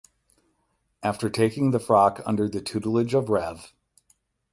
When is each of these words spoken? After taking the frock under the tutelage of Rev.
After 1.03 1.29
taking 1.29 1.69
the 1.69 1.79
frock 1.79 2.21
under 2.25 2.49
the 2.49 2.59
tutelage 2.59 3.13
of 3.13 3.29
Rev. 3.29 3.71